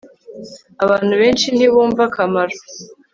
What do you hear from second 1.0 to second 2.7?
benshi ntibumva akamaro